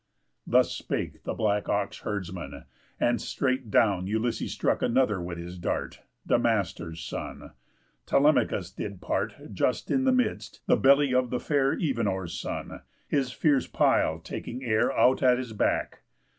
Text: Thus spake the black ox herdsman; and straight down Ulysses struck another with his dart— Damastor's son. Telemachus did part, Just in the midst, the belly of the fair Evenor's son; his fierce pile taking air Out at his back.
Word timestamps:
Thus 0.47 0.71
spake 0.71 1.25
the 1.25 1.35
black 1.35 1.69
ox 1.69 1.99
herdsman; 1.99 2.63
and 2.99 3.21
straight 3.21 3.69
down 3.69 4.07
Ulysses 4.07 4.51
struck 4.51 4.81
another 4.81 5.21
with 5.21 5.37
his 5.37 5.59
dart— 5.59 6.01
Damastor's 6.27 6.99
son. 7.03 7.51
Telemachus 8.07 8.71
did 8.71 8.99
part, 8.99 9.35
Just 9.53 9.91
in 9.91 10.05
the 10.05 10.11
midst, 10.11 10.61
the 10.65 10.75
belly 10.75 11.13
of 11.13 11.29
the 11.29 11.39
fair 11.39 11.77
Evenor's 11.77 12.33
son; 12.33 12.81
his 13.07 13.31
fierce 13.31 13.67
pile 13.67 14.17
taking 14.17 14.63
air 14.63 14.91
Out 14.91 15.21
at 15.21 15.37
his 15.37 15.53
back. 15.53 15.99